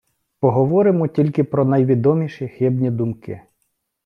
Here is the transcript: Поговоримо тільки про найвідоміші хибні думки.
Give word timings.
Поговоримо 0.39 1.07
тільки 1.07 1.43
про 1.43 1.65
найвідоміші 1.65 2.47
хибні 2.47 2.91
думки. 2.91 3.41